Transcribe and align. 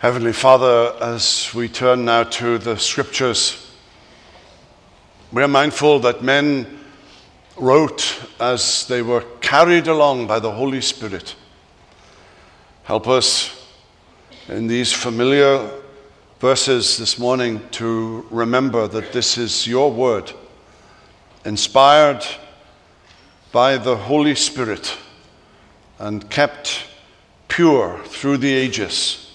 Heavenly 0.00 0.32
Father, 0.32 0.94
as 1.00 1.52
we 1.52 1.68
turn 1.68 2.04
now 2.04 2.22
to 2.22 2.56
the 2.58 2.76
scriptures, 2.76 3.68
we 5.32 5.42
are 5.42 5.48
mindful 5.48 5.98
that 5.98 6.22
men 6.22 6.78
wrote 7.56 8.22
as 8.38 8.86
they 8.86 9.02
were 9.02 9.24
carried 9.40 9.88
along 9.88 10.28
by 10.28 10.38
the 10.38 10.52
Holy 10.52 10.80
Spirit. 10.80 11.34
Help 12.84 13.08
us 13.08 13.68
in 14.46 14.68
these 14.68 14.92
familiar 14.92 15.68
verses 16.38 16.96
this 16.96 17.18
morning 17.18 17.60
to 17.72 18.24
remember 18.30 18.86
that 18.86 19.12
this 19.12 19.36
is 19.36 19.66
your 19.66 19.90
word, 19.90 20.32
inspired 21.44 22.24
by 23.50 23.76
the 23.76 23.96
Holy 23.96 24.36
Spirit 24.36 24.96
and 25.98 26.30
kept 26.30 26.84
pure 27.48 28.00
through 28.04 28.36
the 28.36 28.54
ages 28.54 29.27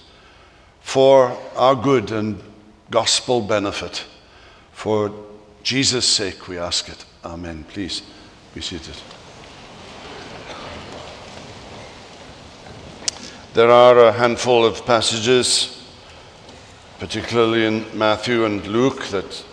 for 0.83 1.35
our 1.55 1.75
good 1.75 2.11
and 2.11 2.39
gospel 2.91 3.41
benefit. 3.41 4.05
For 4.73 5.11
Jesus' 5.63 6.05
sake, 6.05 6.47
we 6.47 6.59
ask 6.59 6.87
it. 6.87 7.03
Amen. 7.25 7.65
Please 7.69 8.03
be 8.53 8.61
seated. 8.61 8.95
There 13.55 13.71
are 13.71 13.97
a 14.05 14.11
handful 14.11 14.65
of 14.65 14.85
passages, 14.85 15.83
particularly 16.99 17.65
in 17.65 17.85
Matthew 17.97 18.45
and 18.45 18.65
Luke, 18.67 19.05
that 19.07 19.43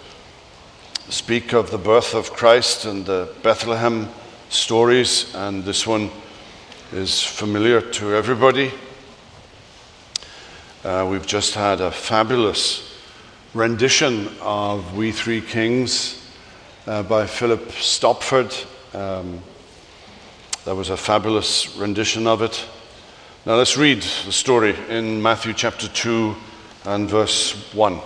speak 1.08 1.52
of 1.54 1.70
the 1.70 1.78
birth 1.78 2.14
of 2.14 2.32
Christ 2.32 2.84
and 2.84 3.06
the 3.06 3.32
Bethlehem 3.42 4.08
stories, 4.48 5.34
and 5.34 5.64
this 5.64 5.86
one 5.86 6.10
is 6.92 7.22
familiar 7.22 7.80
to 7.80 8.14
everybody. 8.14 8.72
Uh, 10.82 11.06
we've 11.10 11.26
just 11.26 11.52
had 11.52 11.82
a 11.82 11.90
fabulous 11.90 12.98
rendition 13.52 14.30
of 14.40 14.96
We 14.96 15.12
Three 15.12 15.42
Kings 15.42 16.26
uh, 16.86 17.02
by 17.02 17.26
Philip 17.26 17.70
Stopford. 17.72 18.54
Um, 18.94 19.42
that 20.64 20.74
was 20.74 20.88
a 20.88 20.96
fabulous 20.96 21.76
rendition 21.76 22.26
of 22.26 22.40
it. 22.40 22.66
Now 23.44 23.56
let's 23.56 23.76
read 23.76 24.00
the 24.00 24.32
story 24.32 24.74
in 24.88 25.20
Matthew 25.20 25.52
chapter 25.52 25.86
2 25.86 26.34
and 26.86 27.10
verse 27.10 27.52
1. 27.74 28.00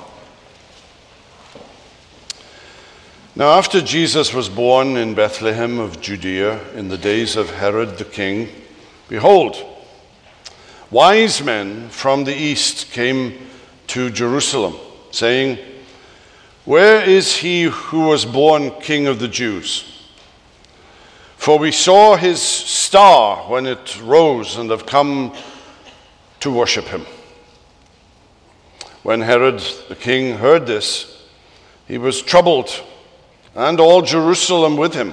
Now, 3.37 3.51
after 3.53 3.81
Jesus 3.81 4.35
was 4.35 4.49
born 4.49 4.97
in 4.97 5.15
Bethlehem 5.15 5.79
of 5.79 6.01
Judea 6.01 6.73
in 6.73 6.89
the 6.89 6.99
days 6.99 7.37
of 7.37 7.51
Herod 7.51 7.99
the 7.99 8.05
king, 8.05 8.49
behold, 9.09 9.74
wise 10.95 11.43
men 11.43 11.89
from 11.89 12.23
the 12.23 12.33
east 12.33 12.93
came 12.93 13.37
to 13.89 14.11
Jerusalem, 14.11 14.77
saying, 15.11 15.59
Where 16.65 17.03
is 17.03 17.39
he 17.39 17.65
who 17.65 18.07
was 18.07 18.25
born 18.25 18.71
king 18.81 19.09
of 19.09 19.19
the 19.19 19.27
Jews? 19.27 19.91
For 21.37 21.59
we 21.59 21.73
saw 21.73 22.15
his 22.15 22.41
star 22.41 23.51
when 23.51 23.67
it 23.67 24.01
rose 24.03 24.57
and 24.57 24.71
have 24.71 24.87
come 24.87 25.35
to 26.39 26.53
worship 26.53 26.85
him. 26.85 27.05
When 29.03 29.21
Herod 29.21 29.59
the 29.89 29.97
king 29.97 30.39
heard 30.39 30.65
this, 30.65 31.27
he 31.89 31.99
was 31.99 32.23
troubled, 32.23 32.71
and 33.57 33.81
all 33.81 34.01
Jerusalem 34.01 34.77
with 34.77 34.95
him. 34.95 35.13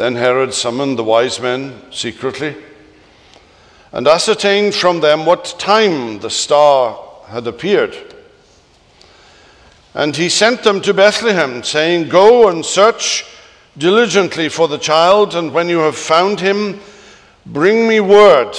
Then 0.00 0.16
Herod 0.16 0.54
summoned 0.54 0.98
the 0.98 1.04
wise 1.04 1.38
men 1.40 1.78
secretly 1.92 2.56
and 3.92 4.08
ascertained 4.08 4.74
from 4.74 5.00
them 5.00 5.26
what 5.26 5.56
time 5.58 6.20
the 6.20 6.30
star 6.30 6.98
had 7.26 7.46
appeared. 7.46 7.94
And 9.92 10.16
he 10.16 10.30
sent 10.30 10.62
them 10.62 10.80
to 10.80 10.94
Bethlehem, 10.94 11.62
saying, 11.62 12.08
Go 12.08 12.48
and 12.48 12.64
search 12.64 13.26
diligently 13.76 14.48
for 14.48 14.68
the 14.68 14.78
child, 14.78 15.34
and 15.34 15.52
when 15.52 15.68
you 15.68 15.80
have 15.80 15.96
found 15.96 16.40
him, 16.40 16.80
bring 17.44 17.86
me 17.86 18.00
word 18.00 18.56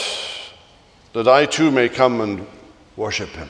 that 1.14 1.28
I 1.28 1.48
too 1.48 1.72
may 1.72 1.90
come 1.90 2.22
and 2.22 2.46
worship 2.96 3.30
him. 3.30 3.50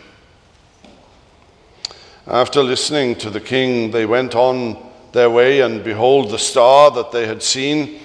After 2.25 2.63
listening 2.63 3.15
to 3.15 3.29
the 3.29 3.41
king, 3.41 3.91
they 3.91 4.05
went 4.05 4.33
on 4.33 4.90
their 5.11 5.29
way, 5.29 5.61
and 5.61 5.83
behold, 5.83 6.29
the 6.29 6.39
star 6.39 6.91
that 6.91 7.11
they 7.11 7.27
had 7.27 7.43
seen 7.43 7.99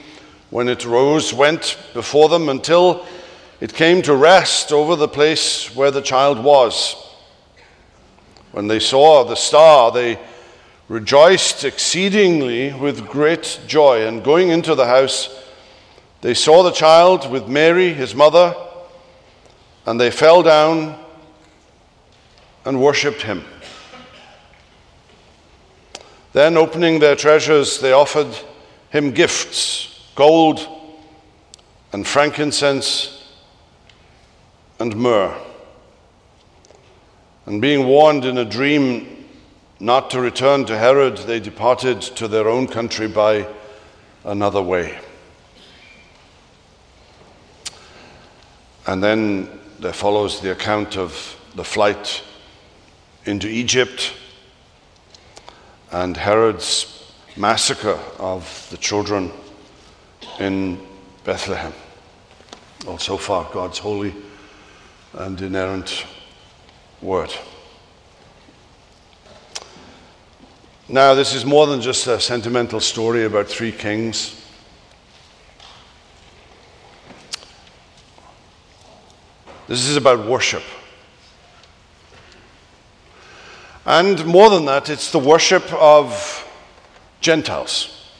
when 0.50 0.68
it 0.68 0.84
rose 0.84 1.32
went 1.32 1.78
before 1.94 2.28
them 2.28 2.48
until 2.48 3.06
it 3.60 3.72
came 3.72 4.02
to 4.02 4.14
rest 4.14 4.72
over 4.72 4.96
the 4.96 5.08
place 5.08 5.74
where 5.74 5.90
the 5.90 6.02
child 6.02 6.42
was. 6.42 6.94
When 8.52 8.68
they 8.68 8.80
saw 8.80 9.24
the 9.24 9.34
star, 9.34 9.90
they 9.92 10.18
rejoiced 10.88 11.64
exceedingly 11.64 12.72
with 12.72 13.06
great 13.06 13.60
joy. 13.66 14.06
And 14.06 14.22
going 14.22 14.50
into 14.50 14.74
the 14.74 14.86
house, 14.86 15.28
they 16.20 16.34
saw 16.34 16.62
the 16.62 16.70
child 16.70 17.30
with 17.30 17.48
Mary, 17.48 17.92
his 17.92 18.14
mother, 18.14 18.54
and 19.84 20.00
they 20.00 20.10
fell 20.10 20.42
down 20.42 20.98
and 22.64 22.80
worshipped 22.80 23.22
him. 23.22 23.44
Then, 26.36 26.58
opening 26.58 26.98
their 26.98 27.16
treasures, 27.16 27.80
they 27.80 27.92
offered 27.92 28.28
him 28.91 29.12
gifts 29.12 30.10
gold 30.14 30.69
and 31.94 32.06
frankincense 32.06 33.32
and 34.78 34.94
myrrh. 34.94 35.34
And 37.47 37.62
being 37.62 37.86
warned 37.86 38.26
in 38.26 38.36
a 38.36 38.44
dream 38.44 39.24
not 39.80 40.10
to 40.10 40.20
return 40.20 40.66
to 40.66 40.76
Herod, 40.76 41.16
they 41.16 41.41
departed 41.41 42.02
to 42.02 42.28
their 42.28 42.48
own 42.50 42.66
country 42.66 43.08
by 43.08 43.48
another 44.22 44.60
way. 44.60 44.98
And 48.86 49.03
then 49.03 49.58
there 49.78 49.94
follows 49.94 50.42
the 50.42 50.53
account 50.53 50.98
of 50.98 51.34
the 51.54 51.64
flight 51.64 52.22
into 53.24 53.48
Egypt 53.48 54.12
and 55.92 56.16
Herod's 56.16 57.12
massacre 57.36 57.98
of 58.19 58.66
the 58.70 58.76
children 58.76 59.30
in 60.38 60.80
Bethlehem. 61.24 61.72
Well, 62.86 62.98
so 62.98 63.16
far, 63.16 63.48
God's 63.52 63.78
holy 63.78 64.14
and 65.12 65.41
inerrant 65.41 66.06
word. 67.00 67.32
Now, 70.88 71.14
this 71.14 71.34
is 71.34 71.44
more 71.44 71.66
than 71.66 71.80
just 71.80 72.06
a 72.06 72.20
sentimental 72.20 72.78
story 72.80 73.24
about 73.24 73.48
three 73.48 73.72
kings. 73.72 74.41
This 79.66 79.88
is 79.88 79.97
about 79.97 80.24
worship. 80.28 80.62
And 83.86 84.27
more 84.27 84.50
than 84.50 84.65
that, 84.65 84.91
it's 84.91 85.12
the 85.12 85.21
worship 85.21 85.72
of 85.72 86.44
Gentiles. 87.21 88.10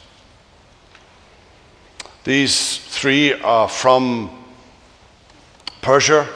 These 2.23 2.79
three 2.79 3.33
are 3.33 3.69
from 3.69 4.31
Persia, 5.83 6.29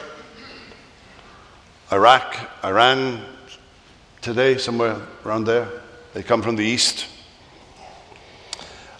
Iraq, 1.93 2.35
Iran, 2.65 3.23
today, 4.19 4.57
somewhere 4.57 4.97
around 5.25 5.45
there. 5.45 5.69
They 6.13 6.23
come 6.23 6.41
from 6.41 6.57
the 6.57 6.65
east. 6.65 7.05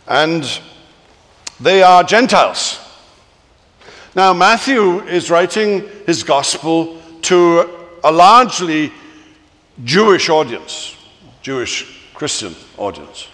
And 0.07 0.45
they 1.60 1.83
are 1.83 2.06
Gentiles. 2.06 2.80
Now, 4.16 4.33
Matthew 4.33 5.01
is 5.01 5.30
writing 5.30 5.89
his 6.06 6.24
gospel 6.24 7.01
to 7.24 7.69
a 8.01 8.12
largely 8.12 8.94
Jewish 9.83 10.29
audience, 10.29 10.95
Jewish 11.41 12.09
Christian 12.13 12.56
audience. 12.77 13.27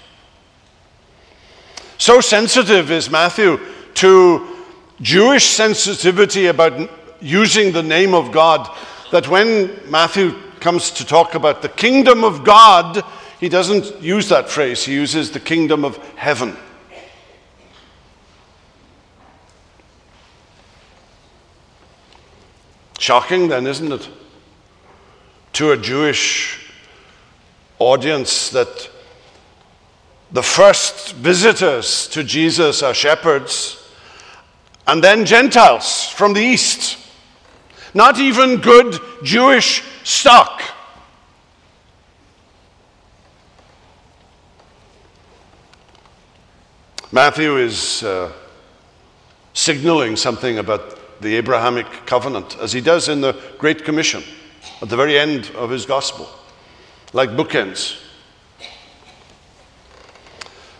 So 1.97 2.21
sensitive 2.21 2.91
is 2.91 3.09
Matthew 3.09 3.59
to 3.95 4.47
Jewish 5.01 5.45
sensitivity 5.45 6.47
about 6.47 6.89
using 7.19 7.71
the 7.71 7.83
name 7.83 8.13
of 8.13 8.31
God 8.31 8.69
that 9.11 9.27
when 9.27 9.79
Matthew 9.89 10.35
comes 10.59 10.91
to 10.91 11.05
talk 11.05 11.35
about 11.35 11.61
the 11.61 11.69
kingdom 11.69 12.23
of 12.23 12.43
God, 12.43 13.03
he 13.39 13.49
doesn't 13.49 14.01
use 14.01 14.29
that 14.29 14.49
phrase, 14.49 14.83
he 14.83 14.93
uses 14.93 15.31
the 15.31 15.39
kingdom 15.39 15.83
of 15.83 15.97
heaven. 16.15 16.55
Shocking, 22.99 23.47
then, 23.47 23.67
isn't 23.67 23.91
it? 23.91 24.09
To 25.57 25.71
a 25.71 25.77
Jewish 25.77 26.69
audience 27.79 28.51
that 28.51 28.91
the 30.31 30.43
first 30.43 31.15
visitors 31.15 32.07
to 32.09 32.23
Jesus 32.23 32.83
are 32.83 32.93
shepherds 32.93 33.89
and 34.85 35.03
then 35.03 35.25
Gentiles 35.25 36.09
from 36.09 36.33
the 36.33 36.41
east. 36.41 36.99
Not 37.95 38.19
even 38.19 38.57
good 38.57 38.99
Jewish 39.23 39.81
stock. 40.03 40.61
Matthew 47.11 47.57
is 47.57 48.03
uh, 48.03 48.31
signaling 49.55 50.17
something 50.17 50.59
about 50.59 51.19
the 51.19 51.35
Abrahamic 51.35 51.87
covenant, 52.05 52.59
as 52.59 52.73
he 52.73 52.79
does 52.79 53.09
in 53.09 53.21
the 53.21 53.35
Great 53.57 53.83
Commission 53.83 54.23
at 54.81 54.89
the 54.89 54.95
very 54.95 55.17
end 55.17 55.51
of 55.55 55.69
his 55.69 55.85
gospel, 55.85 56.29
like 57.13 57.31
bookends. 57.31 57.99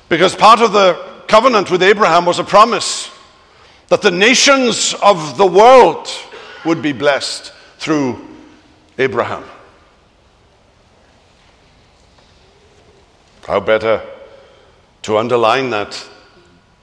Because 0.10 0.36
part 0.36 0.62
of 0.62 0.72
the 0.72 0.94
covenant 1.28 1.70
with 1.70 1.84
Abraham 1.84 2.26
was 2.26 2.40
a 2.40 2.44
promise 2.44 3.12
that 3.90 4.02
the 4.02 4.12
nations 4.12 4.94
of 5.02 5.38
the 5.38 5.46
world 5.46 6.08
would 6.66 6.82
be 6.82 6.94
blessed 6.94 7.54
through 7.78 8.20
Abraham. 8.98 9.44
How 13.46 13.60
better 13.60 14.02
to 15.04 15.18
underline 15.18 15.70
that 15.70 16.06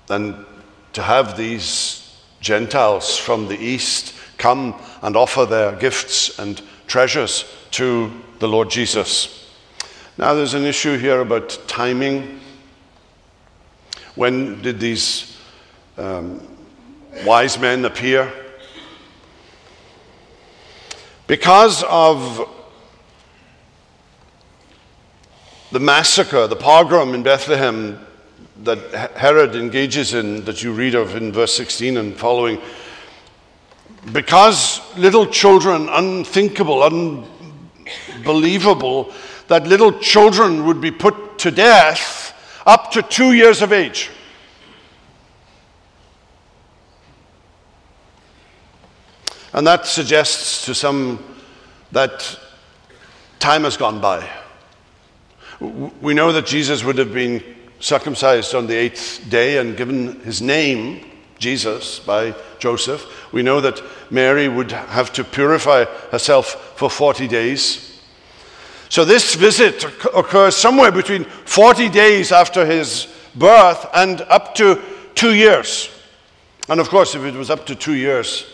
than 0.06 0.46
to 0.94 1.02
have 1.02 1.36
these 1.36 2.18
Gentiles 2.40 3.18
from 3.18 3.48
the 3.48 3.58
east 3.58 4.14
come 4.38 4.74
and 5.02 5.16
offer 5.16 5.44
their 5.44 5.72
gifts 5.72 6.38
and 6.38 6.62
treasures 6.86 7.44
to 7.72 8.10
the 8.38 8.48
Lord 8.48 8.70
Jesus. 8.70 9.50
Now, 10.16 10.34
there's 10.34 10.54
an 10.54 10.64
issue 10.64 10.96
here 10.96 11.20
about 11.20 11.58
timing. 11.66 12.40
When 14.14 14.62
did 14.62 14.78
these 14.78 15.36
um, 15.98 16.40
wise 17.24 17.58
men 17.58 17.84
appear? 17.84 18.32
Because 21.26 21.82
of 21.88 22.48
the 25.72 25.80
massacre, 25.80 26.46
the 26.46 26.54
pogrom 26.54 27.14
in 27.14 27.22
Bethlehem 27.22 27.98
that 28.62 29.12
Herod 29.16 29.56
engages 29.56 30.14
in, 30.14 30.44
that 30.44 30.62
you 30.62 30.72
read 30.72 30.94
of 30.94 31.16
in 31.16 31.32
verse 31.32 31.54
16 31.54 31.96
and 31.96 32.16
following, 32.16 32.60
because 34.12 34.80
little 34.96 35.26
children, 35.26 35.88
unthinkable, 35.88 36.82
unbelievable, 36.82 39.12
that 39.48 39.66
little 39.66 39.98
children 39.98 40.66
would 40.66 40.80
be 40.80 40.90
put 40.90 41.38
to 41.38 41.50
death 41.50 42.34
up 42.66 42.90
to 42.92 43.02
two 43.02 43.32
years 43.32 43.62
of 43.62 43.72
age. 43.72 44.10
And 49.52 49.66
that 49.66 49.86
suggests 49.86 50.64
to 50.66 50.74
some 50.74 51.22
that 51.92 52.38
time 53.38 53.62
has 53.62 53.76
gone 53.76 54.00
by. 54.00 54.28
We 55.60 56.14
know 56.14 56.32
that 56.32 56.46
Jesus 56.46 56.82
would 56.82 56.98
have 56.98 57.14
been 57.14 57.42
circumcised 57.78 58.54
on 58.54 58.66
the 58.66 58.74
eighth 58.74 59.24
day 59.28 59.58
and 59.58 59.76
given 59.76 60.18
his 60.20 60.42
name, 60.42 61.08
Jesus, 61.38 61.98
by 61.98 62.34
Joseph. 62.58 63.32
We 63.32 63.42
know 63.42 63.60
that 63.60 63.82
Mary 64.10 64.48
would 64.48 64.70
have 64.72 65.12
to 65.14 65.24
purify 65.24 65.84
herself 66.10 66.76
for 66.76 66.88
40 66.88 67.28
days. 67.28 68.00
So 68.88 69.04
this 69.04 69.34
visit 69.34 69.84
occurs 70.14 70.56
somewhere 70.56 70.92
between 70.92 71.24
40 71.24 71.88
days 71.88 72.32
after 72.32 72.64
his 72.64 73.08
birth 73.34 73.86
and 73.94 74.20
up 74.22 74.54
to 74.56 74.80
two 75.14 75.34
years. 75.34 75.90
And 76.68 76.80
of 76.80 76.88
course, 76.88 77.14
if 77.14 77.24
it 77.24 77.34
was 77.34 77.50
up 77.50 77.66
to 77.66 77.74
two 77.74 77.94
years, 77.94 78.46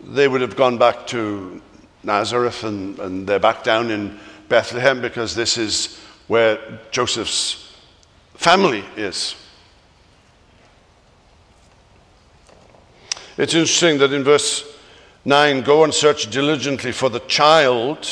they 0.00 0.28
would 0.28 0.40
have 0.40 0.56
gone 0.56 0.76
back 0.76 1.06
to 1.08 1.62
Nazareth 2.02 2.64
and, 2.64 2.98
and 2.98 3.26
they're 3.26 3.38
back 3.38 3.64
down 3.64 3.90
in 3.90 4.18
Bethlehem 4.48 5.00
because 5.00 5.34
this 5.34 5.56
is 5.56 5.98
where 6.26 6.58
Joseph's 6.90 7.72
family 8.34 8.84
is. 8.96 9.36
It's 13.36 13.54
interesting 13.54 13.98
that 13.98 14.12
in 14.12 14.22
verse 14.22 14.64
9, 15.24 15.62
go 15.62 15.82
and 15.82 15.92
search 15.92 16.30
diligently 16.30 16.92
for 16.92 17.08
the 17.08 17.18
child. 17.20 18.08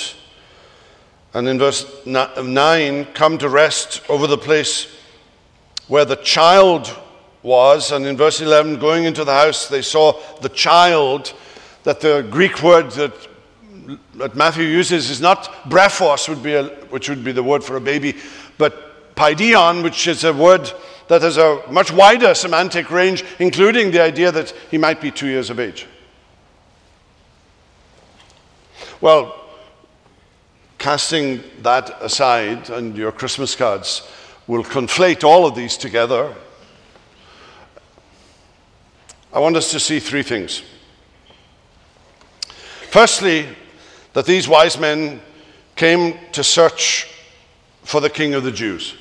And 1.32 1.46
in 1.46 1.60
verse 1.60 1.86
9, 2.04 3.04
come 3.14 3.38
to 3.38 3.48
rest 3.48 4.02
over 4.08 4.26
the 4.26 4.38
place 4.38 4.92
where 5.86 6.04
the 6.04 6.16
child 6.16 6.92
was. 7.44 7.92
And 7.92 8.04
in 8.04 8.16
verse 8.16 8.40
11, 8.40 8.80
going 8.80 9.04
into 9.04 9.24
the 9.24 9.32
house, 9.32 9.68
they 9.68 9.82
saw 9.82 10.20
the 10.40 10.48
child 10.48 11.32
that 11.84 12.00
the 12.00 12.26
Greek 12.28 12.60
word 12.60 12.90
that, 12.92 13.14
that 14.14 14.34
Matthew 14.34 14.64
uses 14.64 15.08
is 15.08 15.20
not 15.20 15.44
brephos, 15.70 16.28
would 16.28 16.42
be 16.42 16.54
a, 16.54 16.64
which 16.90 17.08
would 17.08 17.22
be 17.22 17.32
the 17.32 17.44
word 17.44 17.62
for 17.62 17.76
a 17.76 17.80
baby, 17.80 18.16
but 18.58 19.14
paidion, 19.14 19.84
which 19.84 20.08
is 20.08 20.24
a 20.24 20.32
word 20.32 20.72
that 21.12 21.20
has 21.20 21.36
a 21.36 21.62
much 21.70 21.92
wider 21.92 22.34
semantic 22.34 22.90
range, 22.90 23.22
including 23.38 23.90
the 23.90 24.00
idea 24.00 24.32
that 24.32 24.50
he 24.70 24.78
might 24.78 24.98
be 24.98 25.10
two 25.10 25.26
years 25.26 25.50
of 25.50 25.60
age. 25.60 25.86
Well, 28.98 29.38
casting 30.78 31.44
that 31.60 32.02
aside, 32.02 32.70
and 32.70 32.96
your 32.96 33.12
Christmas 33.12 33.54
cards 33.54 34.08
will 34.46 34.64
conflate 34.64 35.22
all 35.22 35.44
of 35.44 35.54
these 35.54 35.76
together, 35.76 36.34
I 39.34 39.38
want 39.38 39.56
us 39.56 39.70
to 39.72 39.80
see 39.80 40.00
three 40.00 40.22
things. 40.22 40.62
Firstly, 42.88 43.48
that 44.14 44.24
these 44.24 44.48
wise 44.48 44.78
men 44.78 45.20
came 45.76 46.16
to 46.32 46.42
search 46.42 47.06
for 47.82 48.00
the 48.00 48.08
king 48.08 48.32
of 48.32 48.44
the 48.44 48.52
Jews. 48.52 48.94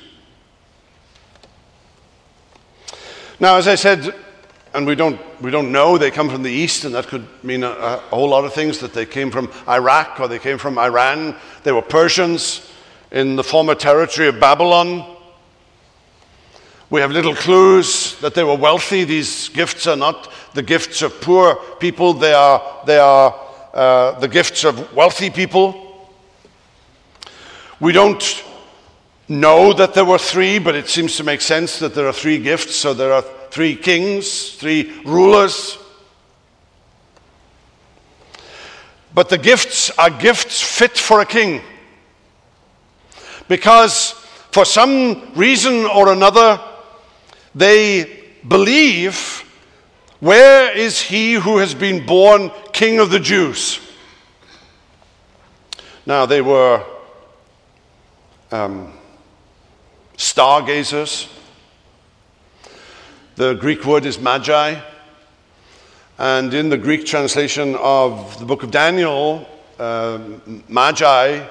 Now, 3.40 3.56
as 3.56 3.66
I 3.66 3.74
said, 3.74 4.14
and 4.74 4.86
we 4.86 4.94
don't, 4.94 5.20
we 5.40 5.50
don't 5.50 5.72
know, 5.72 5.98
they 5.98 6.10
come 6.10 6.30
from 6.30 6.42
the 6.42 6.50
east, 6.50 6.84
and 6.84 6.94
that 6.94 7.06
could 7.06 7.26
mean 7.42 7.62
a, 7.62 7.70
a, 7.70 7.96
whole 8.10 8.28
lot 8.28 8.44
of 8.44 8.54
things 8.54 8.78
that 8.78 8.94
they 8.94 9.04
came 9.04 9.30
from 9.30 9.50
Iraq 9.68 10.20
or 10.20 10.28
they 10.28 10.38
came 10.38 10.58
from 10.58 10.78
Iran. 10.78 11.34
They 11.62 11.72
were 11.72 11.82
Persians 11.82 12.70
in 13.10 13.36
the 13.36 13.44
former 13.44 13.74
territory 13.74 14.28
of 14.28 14.40
Babylon. 14.40 15.16
We 16.88 17.00
have 17.00 17.10
little 17.10 17.34
clues 17.34 18.18
that 18.20 18.34
they 18.34 18.44
were 18.44 18.56
wealthy. 18.56 19.04
These 19.04 19.48
gifts 19.50 19.86
are 19.86 19.96
not 19.96 20.30
the 20.54 20.62
gifts 20.62 21.02
of 21.02 21.20
poor 21.20 21.56
people, 21.80 22.12
they 22.12 22.34
are, 22.34 22.82
they 22.86 22.98
are 22.98 23.34
uh, 23.72 24.18
the 24.20 24.28
gifts 24.28 24.64
of 24.64 24.94
wealthy 24.94 25.30
people. 25.30 26.10
We 27.80 27.92
don't 27.92 28.44
know 29.32 29.72
that 29.72 29.94
there 29.94 30.04
were 30.04 30.18
three, 30.18 30.58
but 30.58 30.74
it 30.74 30.88
seems 30.88 31.16
to 31.16 31.24
make 31.24 31.40
sense 31.40 31.78
that 31.78 31.94
there 31.94 32.06
are 32.06 32.12
three 32.12 32.38
gifts. 32.38 32.76
So 32.76 32.94
there 32.94 33.12
are 33.12 33.22
three 33.50 33.74
kings, 33.74 34.54
three 34.54 34.92
rulers. 35.04 35.78
But 39.14 39.28
the 39.28 39.38
gifts 39.38 39.90
are 39.98 40.10
gifts 40.10 40.60
fit 40.60 40.96
for 40.96 41.20
a 41.20 41.26
king. 41.26 41.60
Because 43.48 44.12
for 44.52 44.64
some 44.64 45.32
reason 45.34 45.86
or 45.86 46.12
another, 46.12 46.60
they 47.54 48.20
believe 48.46 49.44
where 50.20 50.70
is 50.76 51.00
he 51.00 51.34
who 51.34 51.58
has 51.58 51.74
been 51.74 52.06
born 52.06 52.52
King 52.72 53.00
of 53.00 53.10
the 53.10 53.18
Jews? 53.18 53.80
Now, 56.06 56.26
they 56.26 56.40
were 56.40 56.84
um, 58.52 58.92
stargazers. 60.22 61.28
The 63.34 63.54
Greek 63.54 63.84
word 63.84 64.06
is 64.06 64.20
magi. 64.20 64.80
And 66.18 66.54
in 66.54 66.68
the 66.68 66.78
Greek 66.78 67.04
translation 67.04 67.74
of 67.76 68.38
the 68.38 68.44
book 68.44 68.62
of 68.62 68.70
Daniel, 68.70 69.48
uh, 69.80 70.20
magi 70.68 71.44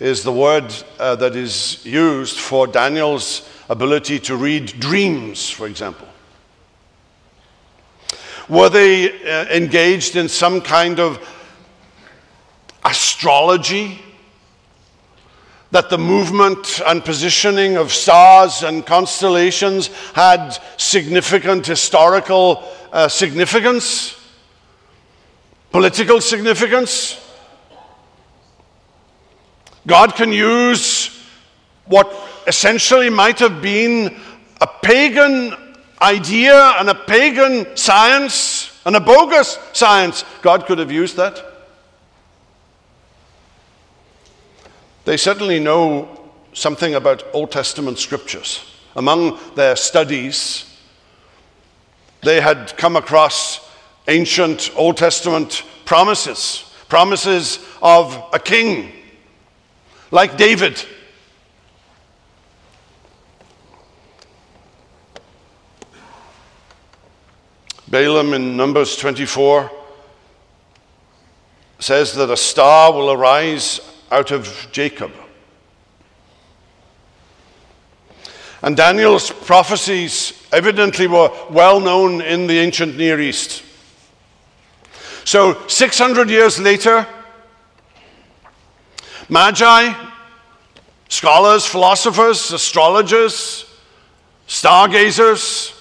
is 0.00 0.22
the 0.22 0.32
word 0.32 0.72
uh, 0.98 1.16
that 1.16 1.36
is 1.36 1.84
used 1.84 2.38
for 2.38 2.66
Daniel's 2.66 3.46
ability 3.68 4.18
to 4.20 4.36
read 4.36 4.66
dreams, 4.80 5.50
for 5.50 5.66
example. 5.66 6.08
Were 8.48 8.70
they 8.70 9.22
uh, 9.22 9.46
engaged 9.46 10.16
in 10.16 10.30
some 10.30 10.62
kind 10.62 10.98
of 10.98 11.18
astrology? 12.84 14.00
That 15.74 15.90
the 15.90 15.98
movement 15.98 16.80
and 16.86 17.04
positioning 17.04 17.76
of 17.76 17.92
stars 17.92 18.62
and 18.62 18.86
constellations 18.86 19.88
had 20.14 20.56
significant 20.76 21.66
historical 21.66 22.62
uh, 22.92 23.08
significance, 23.08 24.14
political 25.72 26.20
significance. 26.20 27.20
God 29.84 30.14
can 30.14 30.30
use 30.30 31.10
what 31.86 32.06
essentially 32.46 33.10
might 33.10 33.40
have 33.40 33.60
been 33.60 34.16
a 34.60 34.68
pagan 34.80 35.56
idea 36.00 36.74
and 36.78 36.88
a 36.88 36.94
pagan 36.94 37.76
science 37.76 38.80
and 38.86 38.94
a 38.94 39.00
bogus 39.00 39.58
science. 39.72 40.24
God 40.40 40.66
could 40.66 40.78
have 40.78 40.92
used 40.92 41.16
that. 41.16 41.53
They 45.04 45.16
certainly 45.18 45.60
know 45.60 46.08
something 46.54 46.94
about 46.94 47.24
Old 47.32 47.50
Testament 47.50 47.98
scriptures. 47.98 48.64
Among 48.96 49.38
their 49.54 49.76
studies, 49.76 50.64
they 52.22 52.40
had 52.40 52.76
come 52.76 52.96
across 52.96 53.60
ancient 54.08 54.70
Old 54.76 54.96
Testament 54.96 55.62
promises, 55.84 56.74
promises 56.88 57.58
of 57.82 58.22
a 58.32 58.38
king 58.38 58.92
like 60.10 60.36
David. 60.36 60.82
Balaam 67.88 68.32
in 68.32 68.56
Numbers 68.56 68.96
24 68.96 69.70
says 71.78 72.14
that 72.14 72.30
a 72.30 72.36
star 72.36 72.92
will 72.92 73.10
arise 73.10 73.80
out 74.14 74.30
of 74.30 74.68
Jacob. 74.70 75.10
And 78.62 78.76
Daniel's 78.76 79.30
prophecies 79.30 80.32
evidently 80.52 81.08
were 81.08 81.30
well 81.50 81.80
known 81.80 82.22
in 82.22 82.46
the 82.46 82.58
ancient 82.58 82.96
Near 82.96 83.20
East. 83.20 83.64
So, 85.24 85.66
600 85.66 86.30
years 86.30 86.60
later, 86.60 87.06
Magi, 89.28 89.92
scholars, 91.08 91.66
philosophers, 91.66 92.52
astrologers, 92.52 93.66
stargazers, 94.46 95.72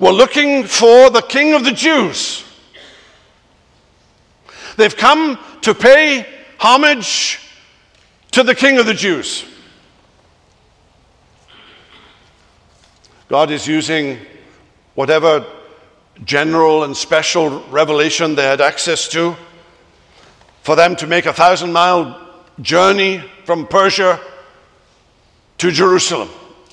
were 0.00 0.12
looking 0.12 0.64
for 0.64 1.08
the 1.10 1.22
king 1.22 1.54
of 1.54 1.64
the 1.64 1.72
Jews. 1.72 2.49
They've 4.80 4.96
come 4.96 5.38
to 5.60 5.74
pay 5.74 6.26
homage 6.56 7.38
to 8.30 8.42
the 8.42 8.54
King 8.54 8.78
of 8.78 8.86
the 8.86 8.94
Jews. 8.94 9.44
God 13.28 13.50
is 13.50 13.66
using 13.66 14.18
whatever 14.94 15.44
general 16.24 16.84
and 16.84 16.96
special 16.96 17.60
revelation 17.68 18.34
they 18.34 18.44
had 18.44 18.62
access 18.62 19.06
to 19.08 19.36
for 20.62 20.76
them 20.76 20.96
to 20.96 21.06
make 21.06 21.26
a 21.26 21.34
thousand 21.34 21.74
mile 21.74 22.18
journey 22.62 23.22
from 23.44 23.66
Persia 23.66 24.18
to 25.58 25.70
Jerusalem. 25.70 26.30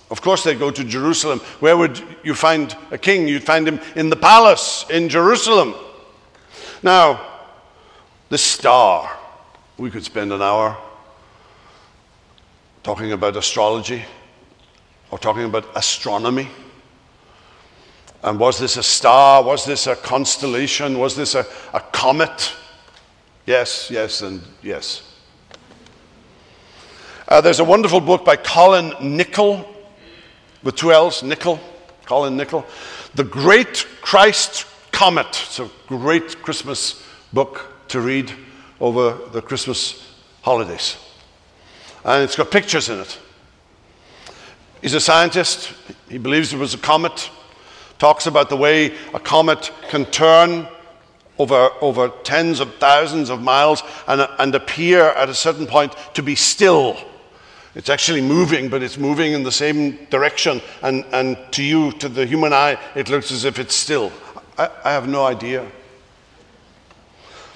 Of 0.10 0.22
course, 0.22 0.46
they 0.46 0.56
go 0.56 0.72
to 0.72 0.84
Jerusalem. 0.86 1.40
Where 1.60 1.76
would 1.76 2.02
you 2.24 2.36
find 2.36 2.74
a 2.90 2.98
king? 2.98 3.28
You'd 3.28 3.44
find 3.44 3.68
him 3.68 3.82
in 3.98 4.10
the 4.10 4.16
palace 4.16 4.86
in 4.90 5.10
Jerusalem. 5.10 5.76
Now, 6.82 7.34
the 8.30 8.38
star, 8.38 9.18
we 9.78 9.90
could 9.90 10.04
spend 10.04 10.34
an 10.34 10.42
hour 10.42 10.78
talking 12.84 13.12
about 13.12 13.36
astrology 13.36 14.04
or 15.12 15.18
talking 15.18 15.44
about 15.44 15.66
astronomy. 15.76 16.50
And 18.24 18.40
was 18.40 18.60
this 18.60 18.78
a 18.78 18.84
star? 18.84 19.44
Was 19.44 19.66
this 19.66 19.88
a 19.88 19.96
constellation? 19.96 20.98
Was 20.98 21.16
this 21.16 21.36
a, 21.36 21.46
a 21.74 21.80
comet? 21.80 22.54
Yes, 23.46 23.90
yes, 23.90 24.22
and 24.22 24.42
yes. 24.62 25.04
Uh, 27.28 27.42
there's 27.42 27.60
a 27.60 27.64
wonderful 27.64 28.02
book 28.02 28.26
by 28.26 28.36
Colin 28.36 28.92
Nicholl, 29.00 29.66
with 30.64 30.76
two 30.76 30.92
L's, 30.92 31.22
Nicholl, 31.22 31.60
Colin 32.06 32.38
Nicholl. 32.38 32.66
The 33.16 33.24
Great 33.24 33.86
Christ 34.02 34.66
Comet. 34.92 35.28
It's 35.28 35.60
a 35.60 35.70
great 35.88 36.42
Christmas 36.42 37.04
book 37.32 37.77
to 37.90 38.02
read 38.02 38.32
over 38.80 39.18
the 39.32 39.42
Christmas 39.42 40.16
holidays 40.42 40.98
and 42.08 42.24
it's 42.24 42.38
got 42.38 42.50
pictures 42.50 42.88
in 42.88 43.00
it. 43.02 43.20
He's 44.82 44.94
a 44.94 45.02
scientist. 45.02 45.74
He 46.08 46.18
believes 46.18 46.54
it 46.54 46.58
was 46.58 46.74
a 46.74 46.78
comet. 46.78 47.30
Talks 48.00 48.28
about 48.28 48.50
the 48.50 48.56
way 48.56 48.96
a 49.14 49.20
comet 49.20 49.72
can 49.90 50.06
turn 50.06 50.68
over, 51.38 51.70
over 51.82 52.08
tens 52.24 52.62
of 52.62 52.74
thousands 52.76 53.30
of 53.30 53.42
miles 53.42 53.84
and, 54.08 54.26
and 54.40 54.56
appear 54.56 55.10
at 55.10 55.28
a 55.28 55.34
certain 55.34 55.68
point 55.68 55.96
to 56.14 56.24
be 56.24 56.34
still. 56.36 56.98
It's 57.76 57.90
actually 57.90 58.22
moving, 58.22 58.70
but 58.70 58.82
it's 58.82 58.98
moving 58.98 59.34
in 59.34 59.44
the 59.44 59.52
same 59.52 60.06
direction. 60.06 60.62
And, 60.82 61.04
and 61.12 61.38
to 61.52 61.64
you, 61.64 61.92
to 61.94 62.08
the 62.08 62.26
human 62.26 62.54
eye, 62.54 62.80
it 62.96 63.10
looks 63.10 63.32
as 63.32 63.44
if 63.44 63.60
it's 63.60 63.76
still. 63.76 64.14
I, 64.58 64.70
I 64.86 64.92
have 64.94 65.10
no 65.10 65.26
idea. 65.26 65.70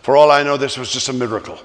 For 0.01 0.17
all 0.17 0.31
I 0.31 0.43
know, 0.43 0.58
this 0.58 0.77
was 0.77 0.91
just 0.91 1.10
a 1.10 1.13
miracle. 1.13 1.60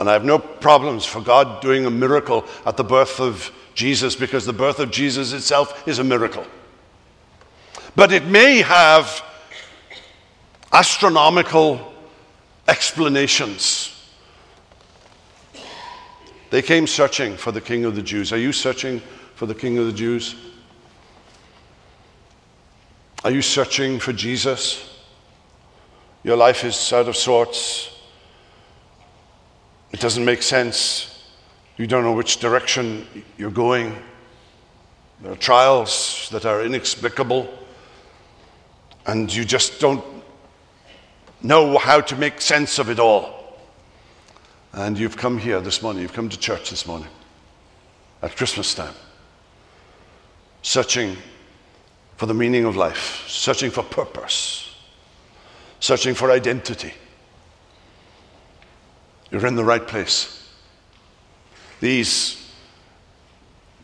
And 0.00 0.08
I 0.08 0.12
have 0.12 0.24
no 0.24 0.38
problems 0.38 1.04
for 1.04 1.20
God 1.20 1.62
doing 1.62 1.86
a 1.86 1.90
miracle 1.90 2.44
at 2.66 2.76
the 2.76 2.84
birth 2.84 3.20
of 3.20 3.52
Jesus 3.74 4.16
because 4.16 4.46
the 4.46 4.52
birth 4.52 4.80
of 4.80 4.90
Jesus 4.90 5.32
itself 5.32 5.86
is 5.86 5.98
a 5.98 6.04
miracle. 6.04 6.44
But 7.94 8.12
it 8.12 8.24
may 8.26 8.58
have 8.62 9.22
astronomical 10.72 11.92
explanations. 12.66 13.90
They 16.50 16.62
came 16.62 16.86
searching 16.86 17.36
for 17.36 17.52
the 17.52 17.60
King 17.60 17.84
of 17.84 17.94
the 17.94 18.02
Jews. 18.02 18.32
Are 18.32 18.38
you 18.38 18.52
searching 18.52 19.00
for 19.34 19.46
the 19.46 19.54
King 19.54 19.78
of 19.78 19.86
the 19.86 19.92
Jews? 19.92 20.36
Are 23.24 23.30
you 23.30 23.42
searching 23.42 23.98
for 23.98 24.12
Jesus? 24.12 24.93
Your 26.24 26.36
life 26.36 26.64
is 26.64 26.92
out 26.92 27.06
of 27.06 27.16
sorts. 27.16 27.90
It 29.92 30.00
doesn't 30.00 30.24
make 30.24 30.42
sense. 30.42 31.22
You 31.76 31.86
don't 31.86 32.02
know 32.02 32.14
which 32.14 32.38
direction 32.38 33.06
you're 33.36 33.50
going. 33.50 33.94
There 35.20 35.32
are 35.32 35.36
trials 35.36 36.28
that 36.32 36.46
are 36.46 36.64
inexplicable, 36.64 37.52
and 39.06 39.32
you 39.32 39.44
just 39.44 39.80
don't 39.80 40.04
know 41.42 41.76
how 41.76 42.00
to 42.00 42.16
make 42.16 42.40
sense 42.40 42.78
of 42.78 42.88
it 42.88 42.98
all. 42.98 43.58
And 44.72 44.98
you've 44.98 45.16
come 45.16 45.38
here 45.38 45.60
this 45.60 45.82
morning, 45.82 46.02
you've 46.02 46.14
come 46.14 46.30
to 46.30 46.38
church 46.38 46.70
this 46.70 46.86
morning 46.86 47.08
at 48.22 48.34
Christmas 48.34 48.74
time, 48.74 48.94
searching 50.62 51.16
for 52.16 52.26
the 52.26 52.34
meaning 52.34 52.64
of 52.64 52.76
life, 52.76 53.24
searching 53.28 53.70
for 53.70 53.82
purpose, 53.82 54.73
searching 55.84 56.14
for 56.14 56.30
identity. 56.30 56.94
You're 59.30 59.46
in 59.46 59.54
the 59.54 59.62
right 59.62 59.86
place. 59.86 60.48
These 61.78 62.50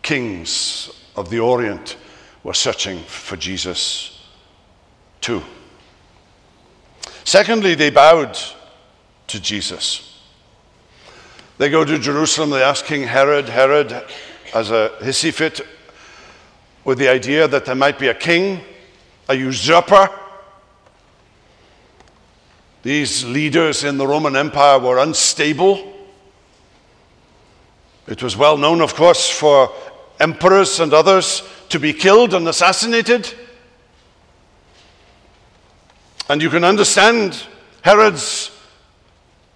kings 0.01 0.91
of 1.15 1.29
the 1.29 1.41
Orient 1.41 1.99
were 2.43 2.55
searching 2.55 3.01
for 3.01 3.37
Jesus 3.37 4.19
too. 5.21 5.43
Secondly, 7.25 7.75
they 7.75 7.91
bowed 7.91 8.39
to 9.27 9.39
Jesus. 9.39 10.23
They 11.59 11.69
go 11.69 11.85
to 11.85 11.99
Jerusalem, 11.99 12.49
they 12.49 12.63
ask 12.63 12.87
King 12.87 13.03
Herod, 13.03 13.47
Herod, 13.47 13.93
as 14.55 14.71
a 14.71 14.93
hissy 15.01 15.35
fit, 15.35 15.61
with 16.83 16.97
the 16.97 17.11
idea 17.11 17.47
that 17.47 17.67
there 17.67 17.75
might 17.75 17.99
be 17.99 18.09
a 18.09 18.15
king, 18.15 18.63
a 19.29 19.35
usurper, 19.35 20.09
these 22.83 23.25
leaders 23.25 23.85
in 23.85 23.99
the 23.99 24.07
Roman 24.07 24.37
Empire 24.37 24.79
were 24.79 24.99
unstable. 24.99 25.93
It 28.07 28.23
was 28.23 28.37
well 28.37 28.57
known, 28.57 28.81
of 28.81 28.95
course, 28.95 29.29
for 29.29 29.71
emperors 30.19 30.81
and 30.81 30.93
others 30.93 31.43
to 31.69 31.79
be 31.79 31.93
killed 31.93 32.35
and 32.35 32.49
assassinated. 32.49 33.33
And 36.29 36.41
you 36.41 36.49
can 36.49 36.65
understand 36.65 37.43
Herod's 37.83 38.51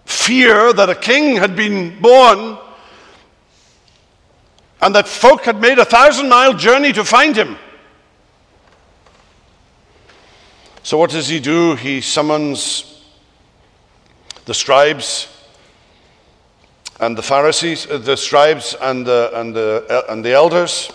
fear 0.05 0.73
that 0.73 0.91
a 0.91 0.95
king 0.95 1.37
had 1.37 1.57
been 1.57 2.01
born 2.01 2.59
and 4.83 4.95
that 4.95 5.09
folk 5.09 5.45
had 5.45 5.61
made 5.61 5.79
a 5.79 5.85
thousand 5.85 6.29
mile 6.29 6.53
journey 6.53 6.93
to 6.93 7.05
find 7.05 7.35
him. 7.35 7.57
So, 10.83 10.99
what 10.99 11.11
does 11.11 11.29
he 11.29 11.41
do? 11.41 11.75
He 11.77 12.03
summons 12.03 12.94
the 14.45 14.55
scribes 14.55 15.29
and 17.01 17.17
the 17.17 17.23
Pharisees, 17.23 17.91
uh, 17.91 17.99
the 17.99 18.17
scribes 18.17 18.75
and 18.81 19.07
the, 19.07 19.31
and 19.35 19.55
the, 19.55 20.05
and 20.09 20.25
the 20.25 20.33
elders, 20.33 20.91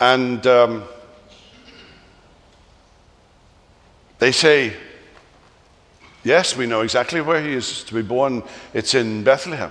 and 0.00 0.46
um, 0.46 0.84
they 4.18 4.32
say, 4.32 4.76
Yes, 6.24 6.56
we 6.56 6.66
know 6.66 6.82
exactly 6.82 7.20
where 7.20 7.40
he 7.40 7.52
is 7.52 7.84
to 7.84 7.94
be 7.94 8.02
born. 8.02 8.42
It's 8.74 8.94
in 8.94 9.22
Bethlehem. 9.22 9.70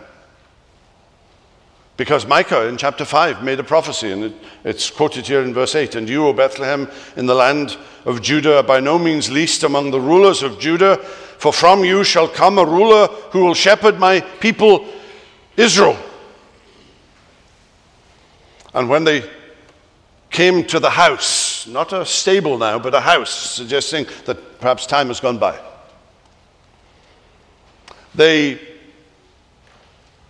Because 1.98 2.28
Micah 2.28 2.68
in 2.68 2.78
chapter 2.78 3.04
5 3.04 3.44
made 3.44 3.60
a 3.60 3.64
prophecy, 3.64 4.12
and 4.12 4.26
it, 4.26 4.34
it's 4.64 4.92
quoted 4.92 5.26
here 5.26 5.42
in 5.42 5.52
verse 5.52 5.74
8 5.74 5.96
And 5.96 6.08
you, 6.08 6.28
O 6.28 6.32
Bethlehem, 6.32 6.88
in 7.16 7.26
the 7.26 7.34
land 7.34 7.76
of 8.06 8.22
Judah, 8.22 8.58
are 8.58 8.64
by 8.64 8.80
no 8.80 9.00
means 9.00 9.32
least 9.32 9.64
among 9.64 9.90
the 9.90 10.00
rulers 10.00 10.44
of 10.44 10.60
Judah, 10.60 10.98
for 10.98 11.52
from 11.52 11.84
you 11.84 12.04
shall 12.04 12.28
come 12.28 12.60
a 12.60 12.66
ruler 12.66 13.08
who 13.32 13.44
will 13.44 13.56
shepherd 13.56 14.00
my 14.00 14.22
people 14.22 14.88
Israel. 15.58 15.98
And 18.76 18.88
when 18.90 19.04
they 19.04 19.28
came 20.30 20.64
to 20.66 20.80
the 20.80 20.92
house, 20.92 21.66
not 21.66 21.94
a 21.94 22.06
stable 22.06 22.60
now, 22.60 22.78
but 22.78 22.94
a 22.94 23.00
house, 23.00 23.32
suggesting 23.32 24.06
that 24.26 24.60
perhaps 24.60 24.86
time 24.86 25.08
has 25.08 25.20
gone 25.20 25.40
by, 25.40 25.60
they 28.14 28.60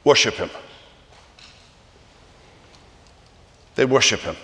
worship 0.05 0.35
him. 0.35 0.49
They 3.77 3.85
worship 3.85 4.21
him. 4.21 4.35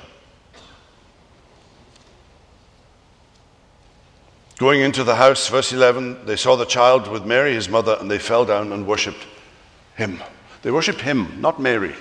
Going 4.59 4.81
into 4.81 5.03
the 5.03 5.15
house, 5.15 5.47
verse 5.47 5.73
11, 5.73 6.27
they 6.27 6.35
saw 6.35 6.55
the 6.55 6.65
child 6.65 7.07
with 7.07 7.25
Mary, 7.25 7.55
his 7.55 7.67
mother, 7.67 7.97
and 7.99 8.11
they 8.11 8.19
fell 8.19 8.45
down 8.45 8.71
and 8.71 8.85
worshipped 8.85 9.25
him. 9.95 10.21
They 10.61 10.69
worshipped 10.69 11.01
him, 11.01 11.41
not 11.41 11.59
Mary. 11.59 11.95